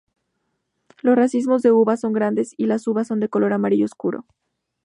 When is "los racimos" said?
1.03-1.61